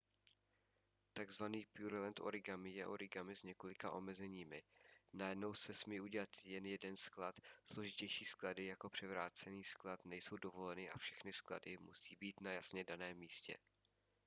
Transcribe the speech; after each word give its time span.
tzv. 1.17 1.45
pureland 1.73 2.19
origami 2.27 2.71
je 2.75 2.85
origami 2.87 3.35
s 3.35 3.43
několika 3.43 3.91
omezeními: 3.91 4.63
najednou 5.13 5.53
se 5.53 5.73
smí 5.73 5.99
udělat 6.01 6.29
jen 6.43 6.65
jeden 6.65 6.97
sklad 6.97 7.35
složitější 7.65 8.25
sklady 8.25 8.65
jako 8.65 8.89
převrácený 8.89 9.63
sklad 9.63 10.05
nejsou 10.05 10.37
dovoleny 10.37 10.89
a 10.89 10.97
všechny 10.97 11.33
sklady 11.33 11.77
musí 11.77 12.15
být 12.19 12.41
na 12.41 12.51
jasně 12.51 12.83
daném 12.83 13.17
místě 13.17 13.57